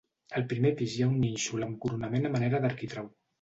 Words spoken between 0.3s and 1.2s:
Al primer pis hi ha un